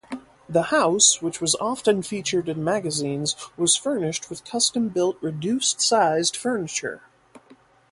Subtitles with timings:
[0.49, 7.03] The house, which was often featured in magazines, was furnished with custom-built reduced-size furniture.